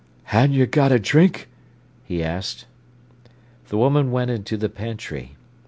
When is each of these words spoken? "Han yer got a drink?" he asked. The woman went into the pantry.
"Han 0.33 0.51
yer 0.51 0.65
got 0.65 0.91
a 0.91 0.97
drink?" 0.97 1.47
he 2.03 2.23
asked. 2.23 2.65
The 3.67 3.77
woman 3.77 4.09
went 4.09 4.31
into 4.31 4.57
the 4.57 4.67
pantry. 4.67 5.35